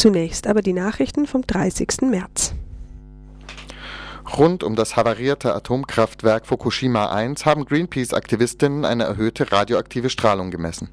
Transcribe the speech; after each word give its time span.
Zunächst 0.00 0.46
aber 0.46 0.62
die 0.62 0.72
Nachrichten 0.72 1.26
vom 1.26 1.42
30. 1.46 2.08
März. 2.08 2.54
Rund 4.38 4.64
um 4.64 4.74
das 4.74 4.96
havarierte 4.96 5.54
Atomkraftwerk 5.54 6.46
Fukushima 6.46 7.12
1 7.12 7.44
haben 7.44 7.66
Greenpeace-Aktivistinnen 7.66 8.86
eine 8.86 9.04
erhöhte 9.04 9.52
radioaktive 9.52 10.08
Strahlung 10.08 10.50
gemessen. 10.50 10.88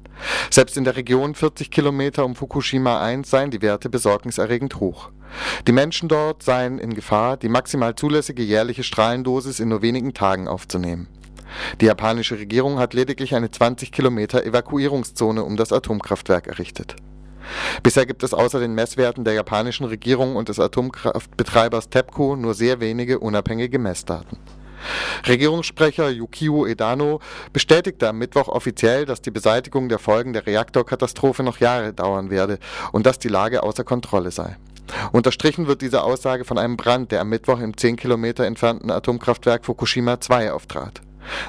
Selbst 0.50 0.76
in 0.76 0.84
der 0.84 0.96
Region 0.96 1.34
40 1.34 1.70
Kilometer 1.70 2.26
um 2.26 2.36
Fukushima 2.36 3.00
1 3.00 3.30
seien 3.30 3.50
die 3.50 3.62
Werte 3.62 3.88
besorgniserregend 3.88 4.78
hoch. 4.78 5.08
Die 5.66 5.72
Menschen 5.72 6.10
dort 6.10 6.42
seien 6.42 6.78
in 6.78 6.92
Gefahr, 6.92 7.38
die 7.38 7.48
maximal 7.48 7.94
zulässige 7.94 8.42
jährliche 8.42 8.82
Strahlendosis 8.82 9.58
in 9.58 9.70
nur 9.70 9.80
wenigen 9.80 10.12
Tagen 10.12 10.48
aufzunehmen. 10.48 11.08
Die 11.80 11.86
japanische 11.86 12.38
Regierung 12.38 12.78
hat 12.78 12.92
lediglich 12.92 13.34
eine 13.34 13.50
20 13.50 13.90
Kilometer 13.90 14.44
Evakuierungszone 14.44 15.44
um 15.44 15.56
das 15.56 15.72
Atomkraftwerk 15.72 16.46
errichtet. 16.46 16.96
Bisher 17.82 18.06
gibt 18.06 18.22
es 18.22 18.34
außer 18.34 18.60
den 18.60 18.74
Messwerten 18.74 19.24
der 19.24 19.34
japanischen 19.34 19.84
Regierung 19.86 20.36
und 20.36 20.48
des 20.48 20.60
Atomkraftbetreibers 20.60 21.90
TEPCO 21.90 22.36
nur 22.36 22.54
sehr 22.54 22.80
wenige 22.80 23.18
unabhängige 23.18 23.78
Messdaten. 23.78 24.38
Regierungssprecher 25.26 26.10
Yukio 26.10 26.66
Edano 26.66 27.20
bestätigte 27.52 28.08
am 28.08 28.18
Mittwoch 28.18 28.48
offiziell, 28.48 29.04
dass 29.04 29.20
die 29.20 29.30
Beseitigung 29.30 29.88
der 29.88 29.98
Folgen 29.98 30.32
der 30.32 30.46
Reaktorkatastrophe 30.46 31.42
noch 31.42 31.58
Jahre 31.58 31.92
dauern 31.92 32.30
werde 32.30 32.58
und 32.92 33.06
dass 33.06 33.18
die 33.18 33.28
Lage 33.28 33.62
außer 33.62 33.84
Kontrolle 33.84 34.30
sei. 34.30 34.56
Unterstrichen 35.12 35.66
wird 35.66 35.82
diese 35.82 36.02
Aussage 36.02 36.44
von 36.44 36.58
einem 36.58 36.76
Brand, 36.76 37.12
der 37.12 37.20
am 37.20 37.28
Mittwoch 37.28 37.60
im 37.60 37.76
10 37.76 37.96
Kilometer 37.96 38.46
entfernten 38.46 38.90
Atomkraftwerk 38.90 39.64
Fukushima 39.66 40.20
2 40.20 40.52
auftrat. 40.52 41.02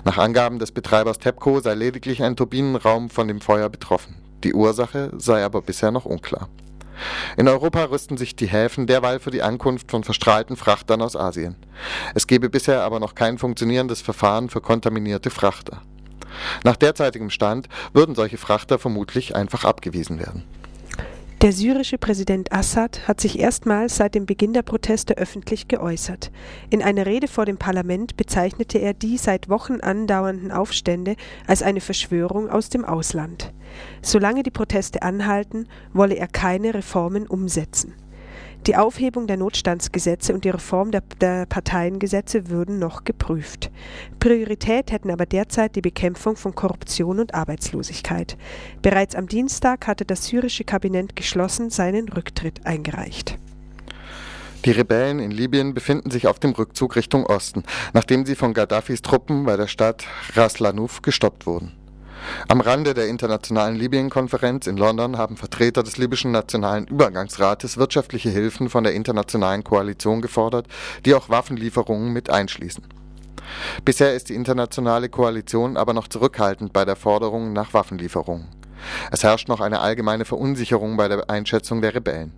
Nach 0.03 0.17
Angaben 0.17 0.59
des 0.59 0.71
Betreibers 0.71 1.19
TEPCO 1.19 1.61
sei 1.61 1.73
lediglich 1.73 2.21
ein 2.21 2.35
Turbinenraum 2.35 3.09
von 3.09 3.27
dem 3.29 3.39
Feuer 3.39 3.69
betroffen. 3.69 4.15
Die 4.43 4.53
Ursache 4.53 5.11
sei 5.17 5.43
aber 5.43 5.61
bisher 5.61 5.91
noch 5.91 6.05
unklar. 6.05 6.49
In 7.37 7.47
Europa 7.47 7.85
rüsten 7.85 8.17
sich 8.17 8.35
die 8.35 8.47
Häfen 8.47 8.87
derweil 8.87 9.19
für 9.19 9.31
die 9.31 9.41
Ankunft 9.41 9.91
von 9.91 10.03
verstrahlten 10.03 10.55
Frachtern 10.55 11.01
aus 11.01 11.15
Asien. 11.15 11.55
Es 12.13 12.27
gebe 12.27 12.49
bisher 12.49 12.83
aber 12.83 12.99
noch 12.99 13.15
kein 13.15 13.37
funktionierendes 13.37 14.01
Verfahren 14.01 14.49
für 14.49 14.61
kontaminierte 14.61 15.29
Frachter. 15.29 15.81
Nach 16.63 16.75
derzeitigem 16.75 17.29
Stand 17.29 17.67
würden 17.93 18.15
solche 18.15 18.37
Frachter 18.37 18.79
vermutlich 18.79 19.35
einfach 19.35 19.65
abgewiesen 19.65 20.19
werden. 20.19 20.43
Der 21.41 21.53
syrische 21.53 21.97
Präsident 21.97 22.51
Assad 22.51 23.07
hat 23.07 23.21
sich 23.21 23.39
erstmals 23.39 23.95
seit 23.95 24.13
dem 24.13 24.25
Beginn 24.25 24.51
der 24.51 24.61
Proteste 24.61 25.17
öffentlich 25.17 25.69
geäußert. 25.69 26.31
In 26.69 26.83
einer 26.83 27.05
Rede 27.05 27.29
vor 27.29 27.45
dem 27.45 27.57
Parlament 27.57 28.17
bezeichnete 28.17 28.77
er 28.79 28.93
die 28.93 29.17
seit 29.17 29.47
Wochen 29.47 29.79
andauernden 29.79 30.51
Aufstände 30.51 31.15
als 31.47 31.63
eine 31.63 31.79
Verschwörung 31.79 32.49
aus 32.49 32.67
dem 32.67 32.83
Ausland. 32.83 33.53
Solange 34.01 34.43
die 34.43 34.51
Proteste 34.51 35.01
anhalten, 35.01 35.69
wolle 35.93 36.15
er 36.15 36.27
keine 36.27 36.73
Reformen 36.73 37.25
umsetzen. 37.25 37.93
Die 38.69 38.75
Aufhebung 38.75 39.25
der 39.25 39.37
Notstandsgesetze 39.37 40.31
und 40.31 40.45
die 40.45 40.51
Reform 40.51 40.91
der, 40.91 41.01
der, 41.19 41.47
Parteiengesetze 41.47 42.49
würden 42.49 42.77
noch 42.77 43.03
geprüft. 43.03 43.71
Priorität 44.19 44.91
hätten 44.91 45.09
aber 45.09 45.25
derzeit 45.25 45.75
die 45.75 45.81
Bekämpfung 45.81 46.35
von 46.35 46.53
Korruption 46.53 47.19
und 47.19 47.33
Arbeitslosigkeit. 47.33 48.37
Bereits 48.83 49.15
am 49.15 49.25
Dienstag 49.25 49.87
hatte 49.87 50.05
das 50.05 50.27
syrische 50.27 50.65
Kabinett 50.65 51.15
geschlossen 51.15 51.71
seinen 51.71 52.09
Rücktritt 52.09 52.67
eingereicht. 52.67 53.39
Die 54.65 54.71
Rebellen 54.71 55.17
in 55.17 55.31
Libyen 55.31 55.73
befinden 55.73 56.11
sich 56.11 56.27
auf 56.27 56.37
dem 56.37 56.51
Rückzug 56.51 56.95
Richtung 56.95 57.25
Osten, 57.25 57.63
nachdem 57.93 58.23
sie 58.27 58.35
von 58.35 58.53
Gaddafis 58.53 59.01
Truppen 59.01 59.45
bei 59.45 59.57
der 59.57 59.65
Stadt 59.65 60.05
Ras 60.35 60.59
Lanuf 60.59 61.01
gestoppt 61.01 61.47
wurden. 61.47 61.78
Am 62.47 62.61
Rande 62.61 62.93
der 62.93 63.07
internationalen 63.07 63.75
Libyen-Konferenz 63.75 64.67
in 64.67 64.77
London 64.77 65.17
haben 65.17 65.37
Vertreter 65.37 65.83
des 65.83 65.97
libyschen 65.97 66.31
Nationalen 66.31 66.87
Übergangsrates 66.87 67.77
wirtschaftliche 67.77 68.29
Hilfen 68.29 68.69
von 68.69 68.83
der 68.83 68.93
internationalen 68.93 69.63
Koalition 69.63 70.21
gefordert, 70.21 70.67
die 71.05 71.13
auch 71.13 71.29
Waffenlieferungen 71.29 72.11
mit 72.11 72.29
einschließen. 72.29 72.83
Bisher 73.83 74.13
ist 74.13 74.29
die 74.29 74.35
internationale 74.35 75.09
Koalition 75.09 75.77
aber 75.77 75.93
noch 75.93 76.07
zurückhaltend 76.07 76.73
bei 76.73 76.85
der 76.85 76.95
Forderung 76.95 77.53
nach 77.53 77.73
Waffenlieferungen. 77.73 78.47
Es 79.11 79.23
herrscht 79.23 79.47
noch 79.47 79.59
eine 79.59 79.79
allgemeine 79.79 80.25
Verunsicherung 80.25 80.97
bei 80.97 81.07
der 81.07 81.29
Einschätzung 81.29 81.81
der 81.81 81.95
Rebellen. 81.95 82.33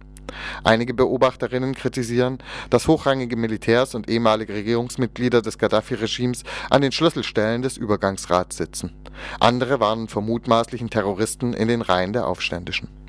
Einige 0.63 0.93
Beobachterinnen 0.93 1.75
kritisieren, 1.75 2.39
dass 2.69 2.87
hochrangige 2.87 3.35
Militärs 3.35 3.95
und 3.95 4.09
ehemalige 4.09 4.53
Regierungsmitglieder 4.53 5.41
des 5.41 5.57
Gaddafi-Regimes 5.57 6.43
an 6.69 6.81
den 6.81 6.91
Schlüsselstellen 6.91 7.61
des 7.61 7.77
Übergangsrats 7.77 8.57
sitzen. 8.57 8.93
Andere 9.39 9.79
warnen 9.79 10.07
vor 10.07 10.21
mutmaßlichen 10.21 10.89
Terroristen 10.89 11.53
in 11.53 11.67
den 11.67 11.81
Reihen 11.81 12.13
der 12.13 12.27
Aufständischen. 12.27 13.00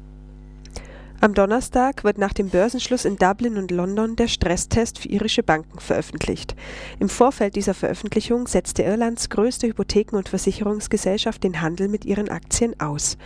Am 1.24 1.34
Donnerstag 1.34 2.02
wird 2.02 2.18
nach 2.18 2.32
dem 2.32 2.48
Börsenschluss 2.48 3.04
in 3.04 3.14
Dublin 3.14 3.56
und 3.56 3.70
London 3.70 4.16
der 4.16 4.26
Stresstest 4.26 4.98
für 4.98 5.06
irische 5.06 5.44
Banken 5.44 5.78
veröffentlicht. 5.78 6.56
Im 6.98 7.08
Vorfeld 7.08 7.54
dieser 7.54 7.74
Veröffentlichung 7.74 8.48
setzte 8.48 8.82
Irlands 8.82 9.30
größte 9.30 9.68
Hypotheken- 9.68 10.16
und 10.16 10.28
Versicherungsgesellschaft 10.28 11.44
den 11.44 11.60
Handel 11.60 11.86
mit 11.86 12.04
ihren 12.04 12.28
Aktien 12.28 12.74
aus. 12.80 13.18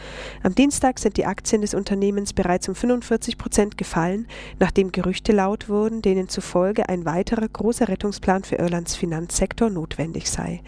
Am 0.42 0.54
Dienstag 0.54 0.98
sind 0.98 1.16
die 1.16 1.24
Aktien 1.24 1.62
des 1.62 1.72
Unternehmens 1.72 2.34
bereits 2.34 2.68
um 2.68 2.74
45 2.74 3.38
Prozent 3.38 3.78
gefallen, 3.78 4.26
nachdem 4.58 4.92
Gerüchte 4.92 5.32
laut 5.32 5.70
wurden, 5.70 6.02
denen 6.02 6.28
zufolge 6.28 6.90
ein 6.90 7.06
weiterer 7.06 7.48
großer 7.48 7.88
Rettungsplan 7.88 8.44
für 8.44 8.56
Irlands 8.56 8.94
Finanzsektor 8.94 9.70
notwendig 9.70 10.28
sei. 10.28 10.60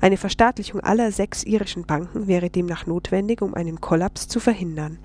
Eine 0.00 0.16
Verstaatlichung 0.16 0.80
aller 0.80 1.12
sechs 1.12 1.42
irischen 1.44 1.84
Banken 1.84 2.26
wäre 2.26 2.48
demnach 2.48 2.86
notwendig, 2.86 3.42
um 3.42 3.52
einen 3.52 3.82
Kollaps 3.82 4.28
zu 4.28 4.40
verhindern. 4.40 4.96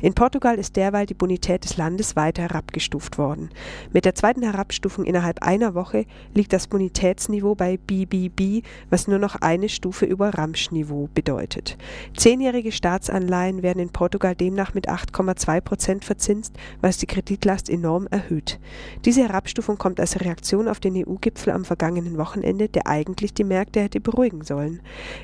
In 0.00 0.14
Portugal 0.14 0.58
ist 0.58 0.74
derweil 0.76 1.04
die 1.04 1.17
Bonität 1.18 1.64
des 1.64 1.76
Landes 1.76 2.16
weiter 2.16 2.42
herabgestuft 2.42 3.18
worden. 3.18 3.50
Mit 3.92 4.04
der 4.04 4.14
zweiten 4.14 4.42
Herabstufung 4.42 5.04
innerhalb 5.04 5.42
einer 5.42 5.74
Woche 5.74 6.06
liegt 6.34 6.52
das 6.52 6.68
Bonitätsniveau 6.68 7.54
bei 7.54 7.76
BBB, 7.76 8.64
was 8.88 9.08
nur 9.08 9.18
noch 9.18 9.36
eine 9.36 9.68
Stufe 9.68 10.06
über 10.06 10.30
Ramsch-Niveau 10.30 11.08
bedeutet. 11.12 11.76
Zehnjährige 12.16 12.72
Staatsanleihen 12.72 13.62
werden 13.62 13.80
in 13.80 13.90
Portugal 13.90 14.34
demnach 14.34 14.74
mit 14.74 14.88
8,2 14.88 15.60
Prozent 15.60 16.04
verzinst, 16.04 16.54
was 16.80 16.98
die 16.98 17.06
Kreditlast 17.06 17.68
enorm 17.68 18.06
erhöht. 18.10 18.58
Diese 19.04 19.22
Herabstufung 19.22 19.78
kommt 19.78 20.00
als 20.00 20.20
Reaktion 20.20 20.68
auf 20.68 20.80
den 20.80 20.94
EU-Gipfel 20.96 21.52
am 21.52 21.64
vergangenen 21.64 22.18
Wochenende, 22.18 22.68
der 22.68 22.86
eigentlich 22.86 23.34
die 23.34 23.44
Märkte 23.44 23.80
hätte 23.80 24.00
beruhigen 24.00 24.42
sollen. 24.42 24.80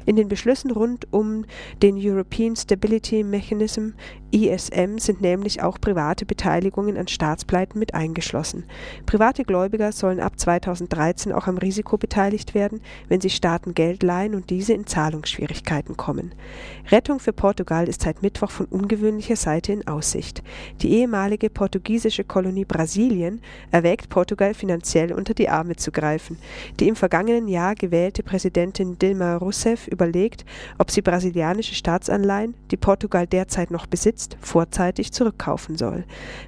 In 0.06 0.16
den 0.16 0.28
Beschlüssen 0.28 0.70
rund 0.70 1.12
um 1.12 1.44
den 1.82 1.96
European 1.98 2.56
Stability 2.56 3.22
Mechanism 3.22 3.90
ESM 4.34 4.98
sind 4.98 5.20
nämlich 5.20 5.62
auch 5.62 5.80
private 5.80 6.26
Beteiligungen 6.26 6.96
an 6.96 7.06
Staatspleiten 7.06 7.78
mit 7.78 7.94
eingeschlossen. 7.94 8.64
Private 9.06 9.44
Gläubiger 9.44 9.92
sollen 9.92 10.18
ab 10.18 10.40
2013 10.40 11.30
auch 11.32 11.46
am 11.46 11.56
Risiko 11.56 11.98
beteiligt 11.98 12.52
werden, 12.52 12.80
wenn 13.08 13.20
sich 13.20 13.36
Staaten 13.36 13.74
Geld 13.74 14.02
leihen 14.02 14.34
und 14.34 14.50
diese 14.50 14.72
in 14.72 14.88
Zahlungsschwierigkeiten 14.88 15.96
kommen. 15.96 16.34
Rettung 16.90 17.20
für 17.20 17.32
Portugal 17.32 17.88
ist 17.88 18.02
seit 18.02 18.22
Mittwoch 18.22 18.50
von 18.50 18.66
ungewöhnlicher 18.66 19.36
Seite 19.36 19.72
in 19.72 19.86
Aussicht. 19.86 20.42
Die 20.82 20.90
ehemalige 20.90 21.48
portugiesische 21.48 22.24
Kolonie 22.24 22.64
Brasilien 22.64 23.40
erwägt 23.70 24.08
Portugal 24.08 24.54
finanziell 24.54 25.12
unter 25.12 25.34
die 25.34 25.48
Arme 25.48 25.76
zu 25.76 25.92
greifen. 25.92 26.38
Die 26.80 26.88
im 26.88 26.96
vergangenen 26.96 27.46
Jahr 27.46 27.76
gewählte 27.76 28.24
Präsidentin 28.24 28.98
Dilma 28.98 29.36
Rousseff 29.36 29.86
überlegt, 29.86 30.44
ob 30.78 30.90
sie 30.90 31.02
brasilianische 31.02 31.76
Staatsanleihen, 31.76 32.54
die 32.72 32.76
Portugal 32.76 33.28
derzeit 33.28 33.70
noch 33.70 33.86
besitzt, 33.86 34.23
vorzeitig 34.40 35.12
zurückkaufen 35.12 35.76
soll. 35.76 36.04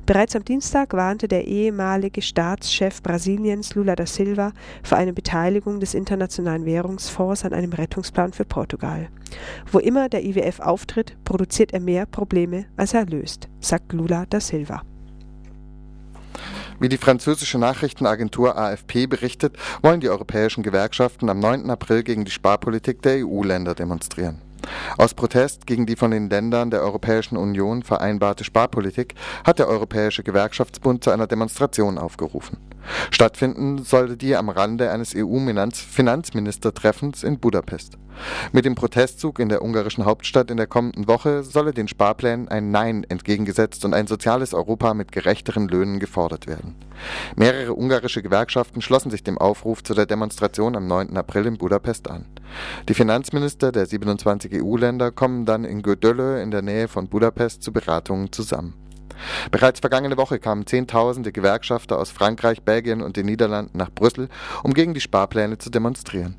Bereits 0.07 0.37
am 0.37 0.45
Dienstag 0.45 0.93
warnte 0.93 1.29
der 1.29 1.47
ehemalige 1.47 2.23
Staatschef 2.23 3.03
Brasiliens 3.03 3.75
Lula 3.75 3.97
da 3.97 4.07
Silva 4.07 4.53
vor 4.83 4.99
einer 4.99 5.13
Beteiligung 5.13 5.81
des 5.81 5.95
Internationalen 5.95 6.65
Währungsfonds 6.65 7.45
an 7.45 7.53
einem 7.53 7.73
Rettungsplan 7.73 8.33
für 8.33 8.45
Portugal. 8.45 9.09
Wo 9.71 9.79
immer 9.79 10.09
der 10.09 10.25
IWF 10.25 10.61
auftritt, 10.61 11.17
produziert 11.25 11.73
er 11.73 11.81
mehr 11.81 12.07
Probleme, 12.07 12.67
als 12.77 12.95
er 12.95 13.07
löst, 13.07 13.49
sagt 13.61 13.93
Lula 13.93 14.27
da 14.29 14.41
Silva. 14.41 14.83
Wie 16.79 16.91
die 16.91 16.99
französische 16.99 17.59
Nachrichtenagentur 17.59 18.57
AFP 18.59 19.07
berichtet, 19.07 19.57
wollen 19.83 20.01
die 20.01 20.11
europäischen 20.11 20.63
Gewerkschaften 20.63 21.31
am 21.31 21.39
9. 21.39 21.71
April 21.71 22.03
gegen 22.03 22.27
die 22.27 22.31
Sparpolitik 22.31 23.01
der 23.01 23.27
EU-Länder 23.27 23.75
demonstrieren. 23.75 24.43
Aus 24.99 25.15
Protest 25.15 25.67
gegen 25.67 25.87
die 25.87 25.97
von 25.97 26.11
den 26.11 26.31
Ländern 26.31 26.71
der 26.71 26.83
Europäischen 26.83 27.37
Union 27.37 27.83
vereinbarte 27.83 28.45
Sparpolitik 28.45 29.15
hat 29.45 29.59
der 29.59 29.69
Europäische 29.69 30.23
Gewerkschaftsbund 30.23 31.05
zu 31.05 31.11
einer 31.11 31.27
Demonstration 31.27 31.99
aufgerufen. 31.99 32.59
Stattfinden 33.11 33.85
sollte 33.85 34.17
die 34.17 34.37
am 34.37 34.49
Rande 34.49 34.91
eines 34.91 35.15
EU-Finanzministertreffens 35.15 37.23
in 37.23 37.39
Budapest. 37.39 37.99
Mit 38.53 38.65
dem 38.65 38.75
Protestzug 38.75 39.39
in 39.39 39.49
der 39.49 39.63
ungarischen 39.63 40.05
Hauptstadt 40.05 40.51
in 40.51 40.57
der 40.57 40.67
kommenden 40.67 41.07
Woche 41.07 41.43
solle 41.43 41.73
den 41.73 41.89
Sparplänen 41.89 42.49
ein 42.49 42.71
Nein 42.71 43.05
entgegengesetzt 43.09 43.85
und 43.85 43.95
ein 43.95 44.07
soziales 44.07 44.55
Europa 44.55 44.95
mit 44.95 45.13
gerechteren 45.13 45.69
Löhnen 45.69 46.01
gefordert 46.01 46.47
werden. 46.47 46.75
Mehrere 47.37 47.75
ungarische 47.75 48.23
Gewerkschaften 48.23 48.81
schlossen 48.81 49.11
sich 49.11 49.23
dem 49.23 49.39
Aufruf 49.39 49.83
zu 49.83 49.95
der 49.95 50.07
Demonstration 50.07 50.77
am 50.77 50.87
9. 50.87 51.17
April 51.17 51.47
in 51.47 51.59
Budapest 51.59 52.09
an. 52.09 52.27
Die 52.89 52.95
Finanzminister 52.95 53.73
der 53.73 53.87
27 53.87 54.63
EU-Länder 54.63 55.11
kommen 55.11 55.45
dann 55.45 55.65
in 55.65 55.83
Gödöllő 55.83 56.43
in 56.43 56.51
der 56.51 56.63
Nähe 56.63 56.89
von 56.89 57.09
Budapest 57.09 57.63
zu 57.63 57.73
Beratungen 57.73 58.33
zusammen. 58.33 58.86
Bereits 59.51 59.81
vergangene 59.81 60.17
Woche 60.17 60.39
kamen 60.39 60.67
Zehntausende 60.67 61.33
Gewerkschafter 61.33 61.99
aus 61.99 62.11
Frankreich, 62.11 62.63
Belgien 62.63 63.03
und 63.03 63.17
den 63.17 63.27
Niederlanden 63.27 63.79
nach 63.79 63.91
Brüssel, 63.91 64.29
um 64.63 64.75
gegen 64.75 64.95
die 64.95 65.01
Sparpläne 65.01 65.59
zu 65.59 65.71
demonstrieren. 65.71 66.37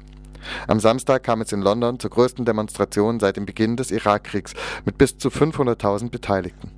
Am 0.67 0.79
Samstag 0.79 1.23
kam 1.23 1.41
es 1.41 1.51
in 1.51 1.61
London 1.61 1.99
zur 1.99 2.11
größten 2.11 2.45
Demonstration 2.45 3.19
seit 3.19 3.37
dem 3.37 3.45
Beginn 3.45 3.75
des 3.75 3.91
Irakkriegs 3.91 4.53
mit 4.85 4.97
bis 4.97 5.17
zu 5.17 5.29
500.000 5.29 6.09
Beteiligten. 6.09 6.71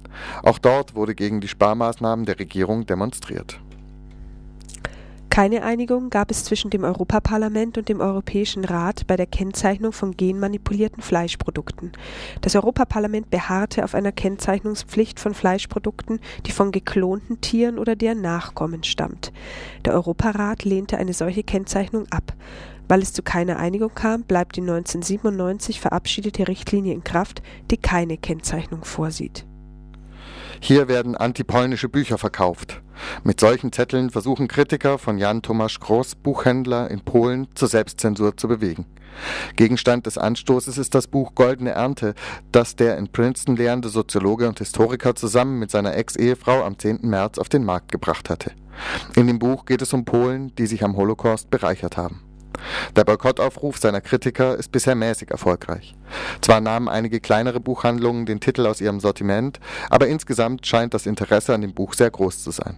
Auch 0.44 0.60
dort 0.60 0.96
wurde 0.96 1.16
gegen 1.16 1.42
die 1.42 1.48
Sparmaßnahmen 1.48 2.26
der 2.26 2.40
Regierung 2.40 2.86
demonstriert. 2.86 3.60
Keine 5.40 5.64
Einigung 5.64 6.10
gab 6.10 6.32
es 6.32 6.44
zwischen 6.44 6.70
dem 6.70 6.84
Europaparlament 6.84 7.78
und 7.78 7.88
dem 7.88 8.02
Europäischen 8.02 8.66
Rat 8.66 9.08
bei 9.08 9.16
der 9.16 9.26
Kennzeichnung 9.26 9.94
von 9.94 10.18
genmanipulierten 10.18 11.02
Fleischprodukten. 11.02 11.94
Das 12.42 12.58
Europaparlament 12.58 13.30
beharrte 13.30 13.86
auf 13.86 13.96
einer 13.96 14.12
Kennzeichnungspflicht 14.12 15.18
von 15.18 15.34
Fleischprodukten, 15.34 16.20
die 16.46 16.52
von 16.52 16.74
geklonten 16.74 17.40
Tieren 17.40 17.80
oder 17.80 17.96
deren 17.96 18.20
Nachkommen 18.20 18.84
stammt. 18.84 19.32
Der 19.86 19.94
Europarat 19.94 20.66
lehnte 20.66 20.98
eine 20.98 21.14
solche 21.14 21.44
Kennzeichnung 21.44 22.06
ab. 22.12 22.34
Weil 22.90 23.02
es 23.02 23.14
zu 23.14 23.24
keiner 23.24 23.60
Einigung 23.60 23.96
kam, 23.96 24.24
bleibt 24.24 24.58
die 24.58 24.62
1997 24.62 25.80
verabschiedete 25.80 26.50
Richtlinie 26.50 26.94
in 26.94 27.06
Kraft, 27.06 27.42
die 27.72 27.78
keine 27.78 28.18
Kennzeichnung 28.18 28.84
vorsieht. 28.84 29.46
Hier 30.62 30.88
werden 30.88 31.16
antipolnische 31.16 31.90
Bücher 31.90 32.18
verkauft. 32.18 32.82
Mit 33.24 33.40
solchen 33.40 33.72
Zetteln 33.72 34.10
versuchen 34.10 34.48
Kritiker 34.48 34.98
von 34.98 35.18
Jan 35.18 35.42
Tomasz 35.42 35.80
Groß, 35.80 36.16
Buchhändler 36.16 36.92
in 36.92 37.02
Polen, 37.02 37.48
zur 37.56 37.70
Selbstzensur 37.70 38.36
zu 38.36 38.48
bewegen. 38.48 38.86
Gegenstand 39.56 40.06
des 40.06 40.18
Anstoßes 40.18 40.78
ist 40.78 40.96
das 40.96 41.08
Buch 41.08 41.34
Goldene 41.36 41.72
Ernte, 41.72 42.14
das 42.52 42.76
der 42.76 42.98
in 42.98 43.12
Princeton 43.12 43.56
lehrende 43.56 43.90
Soziologe 43.90 44.48
und 44.48 44.60
Historiker 44.60 45.16
zusammen 45.16 45.60
mit 45.60 45.72
seiner 45.72 45.96
Ex-Ehefrau 45.96 46.64
am 46.64 46.78
10. 46.78 47.00
März 47.04 47.38
auf 47.38 47.50
den 47.50 47.64
Markt 47.66 47.92
gebracht 47.92 48.30
hatte. 48.30 48.52
In 49.16 49.28
dem 49.28 49.40
Buch 49.40 49.66
geht 49.66 49.82
es 49.82 49.94
um 49.94 50.06
Polen, 50.06 50.54
die 50.56 50.68
sich 50.68 50.84
am 50.84 50.96
Holocaust 50.96 51.50
bereichert 51.50 51.98
haben. 51.98 52.22
Der 52.96 53.04
Boykottaufruf 53.04 53.78
seiner 53.78 54.02
Kritiker 54.02 54.56
ist 54.56 54.72
bisher 54.72 54.96
mäßig 54.96 55.32
erfolgreich. 55.32 55.96
Zwar 56.42 56.62
nahmen 56.62 56.90
einige 56.90 57.20
kleinere 57.20 57.60
Buchhandlungen 57.60 58.26
den 58.26 58.40
Titel 58.40 58.66
aus 58.66 58.82
ihrem 58.82 59.00
Sortiment, 59.00 59.60
aber 59.90 60.08
insgesamt 60.08 60.66
scheint 60.66 60.94
das 60.94 61.06
Interesse 61.06 61.54
an 61.54 61.62
dem 61.62 61.74
Buch 61.74 61.94
sehr 61.94 62.10
groß 62.10 62.44
zu 62.44 62.52
sein. 62.52 62.76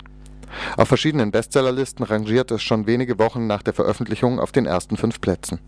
Auf 0.77 0.88
verschiedenen 0.88 1.31
Bestsellerlisten 1.31 2.06
rangiert 2.06 2.51
es 2.51 2.62
schon 2.62 2.88
wenige 2.88 3.19
Wochen 3.19 3.48
nach 3.48 3.63
der 3.63 3.74
Veröffentlichung 3.74 4.39
auf 4.39 4.51
den 4.51 4.65
ersten 4.65 4.98
fünf 4.98 5.21
Plätzen. 5.21 5.59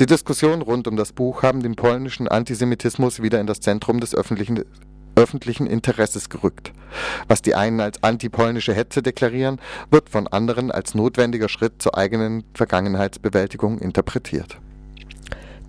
Die 0.00 0.06
Diskussionen 0.06 0.62
rund 0.62 0.88
um 0.88 0.96
das 0.96 1.12
Buch 1.12 1.42
haben 1.42 1.62
den 1.62 1.76
polnischen 1.76 2.28
Antisemitismus 2.28 3.22
wieder 3.22 3.40
in 3.40 3.46
das 3.46 3.60
Zentrum 3.60 4.00
des 4.00 4.14
öffentlichen 4.14 4.64
öffentlichen 5.16 5.66
Interesses 5.66 6.28
gerückt. 6.28 6.72
Was 7.28 7.42
die 7.42 7.54
einen 7.54 7.80
als 7.80 8.02
antipolnische 8.02 8.74
Hetze 8.74 9.02
deklarieren, 9.02 9.60
wird 9.90 10.08
von 10.08 10.26
anderen 10.26 10.70
als 10.70 10.94
notwendiger 10.94 11.48
Schritt 11.48 11.80
zur 11.82 11.96
eigenen 11.96 12.44
Vergangenheitsbewältigung 12.54 13.78
interpretiert 13.78 14.58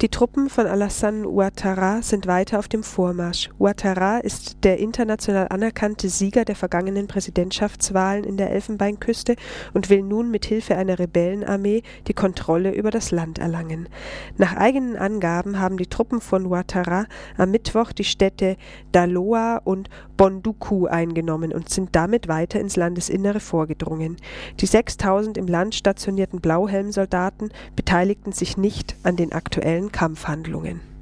die 0.01 0.09
Truppen 0.09 0.49
von 0.49 0.65
Alassane 0.65 1.27
Ouattara 1.27 2.01
sind 2.01 2.25
weiter 2.25 2.57
auf 2.57 2.67
dem 2.67 2.81
Vormarsch. 2.81 3.51
Ouattara 3.59 4.17
ist 4.17 4.63
der 4.63 4.79
international 4.79 5.47
anerkannte 5.49 6.09
Sieger 6.09 6.43
der 6.43 6.55
vergangenen 6.55 7.05
Präsidentschaftswahlen 7.05 8.23
in 8.23 8.35
der 8.35 8.49
Elfenbeinküste 8.49 9.35
und 9.75 9.91
will 9.91 10.01
nun 10.01 10.31
mit 10.31 10.45
Hilfe 10.45 10.75
einer 10.75 10.97
Rebellenarmee 10.97 11.83
die 12.07 12.15
Kontrolle 12.15 12.73
über 12.73 12.89
das 12.89 13.11
Land 13.11 13.37
erlangen. 13.37 13.89
Nach 14.37 14.55
eigenen 14.55 14.95
Angaben 14.95 15.59
haben 15.59 15.77
die 15.77 15.85
Truppen 15.85 16.19
von 16.19 16.47
Ouattara 16.47 17.05
am 17.37 17.51
Mittwoch 17.51 17.91
die 17.91 18.03
Städte 18.03 18.57
Daloa 18.91 19.57
und 19.57 19.91
Bonduku 20.17 20.87
eingenommen 20.87 21.53
und 21.53 21.69
sind 21.69 21.95
damit 21.95 22.27
weiter 22.27 22.59
ins 22.59 22.75
Landesinnere 22.75 23.39
vorgedrungen. 23.39 24.17
Die 24.59 24.65
6000 24.65 25.37
im 25.37 25.45
Land 25.45 25.75
stationierten 25.75 26.41
Blauhelmsoldaten 26.41 27.51
beteiligten 27.75 28.31
sich 28.31 28.57
nicht 28.57 28.95
an 29.03 29.15
den 29.15 29.31
aktuellen 29.31 29.90
Kampfhandlungen 29.91 30.81